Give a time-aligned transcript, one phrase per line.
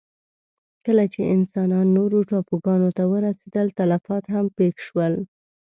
[0.85, 5.13] کله چې انسانان نورو ټاپوګانو ته ورسېدل، تلفات هم پېښ شول.